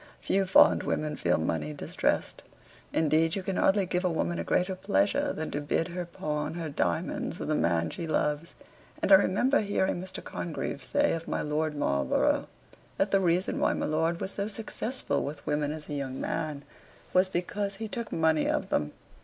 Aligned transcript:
Few 0.19 0.47
fond 0.47 0.81
women 0.81 1.15
feel 1.15 1.37
money 1.37 1.73
distressed; 1.73 2.41
indeed 2.91 3.35
you 3.35 3.43
can 3.43 3.57
hardly 3.57 3.85
give 3.85 4.03
a 4.03 4.09
woman 4.09 4.39
a 4.39 4.43
greater 4.43 4.73
pleasure 4.73 5.31
than 5.31 5.51
to 5.51 5.61
bid 5.61 5.89
her 5.89 6.07
pawn 6.07 6.55
her 6.55 6.69
diamonds 6.69 7.37
for 7.37 7.45
the 7.45 7.53
man 7.53 7.91
she 7.91 8.07
loves; 8.07 8.55
and 8.99 9.11
I 9.11 9.13
remember 9.13 9.59
hearing 9.59 10.01
Mr. 10.01 10.23
Congreve 10.23 10.83
say 10.83 11.13
of 11.13 11.27
my 11.27 11.43
Lord 11.43 11.75
Marlborough, 11.75 12.47
that 12.97 13.11
the 13.11 13.19
reason 13.19 13.59
why 13.59 13.73
my 13.73 13.85
lord 13.85 14.19
was 14.19 14.31
so 14.31 14.47
successful 14.47 15.23
with 15.23 15.45
women 15.45 15.71
as 15.71 15.87
a 15.87 15.93
young 15.93 16.19
man, 16.19 16.63
was 17.13 17.29
because 17.29 17.75
he 17.75 17.87
took 17.87 18.11
money 18.11 18.47
of 18.49 18.69
them. 18.69 18.93